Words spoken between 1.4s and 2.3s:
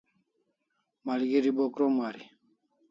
bo krom ari